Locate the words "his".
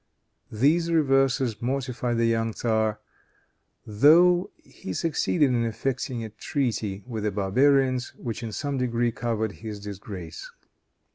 9.61-9.79